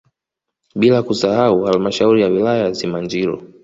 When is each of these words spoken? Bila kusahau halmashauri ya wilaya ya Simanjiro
Bila 0.75 1.01
kusahau 1.03 1.63
halmashauri 1.65 2.21
ya 2.21 2.27
wilaya 2.27 2.63
ya 2.65 2.73
Simanjiro 2.75 3.41